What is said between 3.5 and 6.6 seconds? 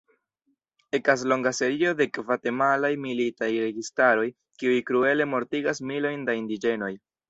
registaroj, kiuj kruele mortigas milojn da